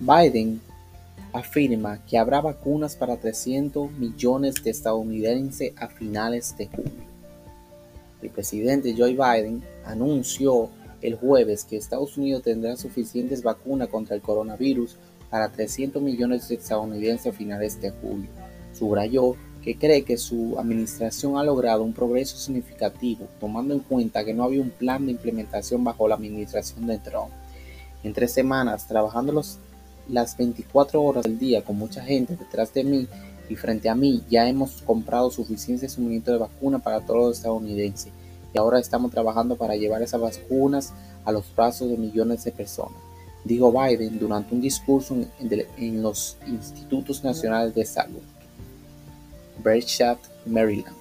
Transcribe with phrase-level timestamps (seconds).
[0.00, 0.62] Biden
[1.32, 7.10] afirma que habrá vacunas para 300 millones de estadounidenses a finales de julio.
[8.22, 10.70] El presidente Joe Biden anunció
[11.02, 14.96] el jueves que Estados Unidos tendrá suficientes vacunas contra el coronavirus
[15.28, 18.28] para 300 millones de estadounidenses a finales de julio.
[18.72, 24.32] Subrayó que cree que su administración ha logrado un progreso significativo, tomando en cuenta que
[24.32, 27.30] no había un plan de implementación bajo la administración de Trump.
[28.02, 29.58] En tres semanas, trabajando los,
[30.08, 33.08] las 24 horas del día con mucha gente detrás de mí
[33.48, 38.12] y frente a mí, ya hemos comprado suficiente suministro de vacuna para todos los estadounidenses
[38.54, 40.92] y ahora estamos trabajando para llevar esas vacunas
[41.24, 42.98] a los brazos de millones de personas,
[43.44, 45.16] dijo Biden durante un discurso
[45.76, 48.22] en, los Institutos Nacionales de Salud,
[49.62, 50.96] Breitscheid, Maryland.